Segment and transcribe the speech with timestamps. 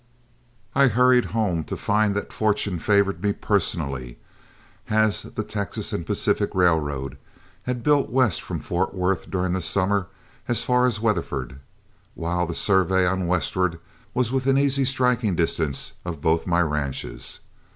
[0.73, 4.17] I hurried home to find that fortune favored me personally,
[4.89, 7.17] as the Texas and Pacific Railway
[7.65, 10.07] had built west from Fort Worth during the summer
[10.47, 11.59] as far as Weatherford,
[12.15, 13.77] while the survey on westward
[14.15, 17.41] was within easy striking distance of both my ranches.